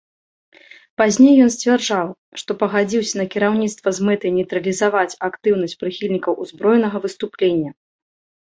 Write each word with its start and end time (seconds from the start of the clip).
Пазней 1.01 1.35
ён 1.47 1.51
сцвярджаў, 1.55 2.07
што 2.41 2.51
пагадзіўся 2.63 3.15
на 3.21 3.25
кіраўніцтва 3.35 3.89
з 3.99 4.07
мэтай 4.07 4.31
нейтралізаваць 4.39 5.15
актыўнасць 5.31 5.79
прыхільнікаў 5.85 6.33
узброенага 6.47 6.97
выступлення. 7.05 7.71